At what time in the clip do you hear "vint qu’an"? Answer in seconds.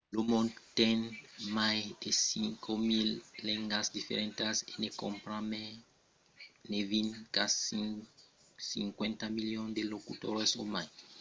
6.91-7.49